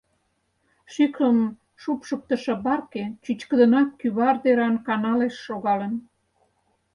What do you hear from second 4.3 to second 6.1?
деран каналеш шогалын.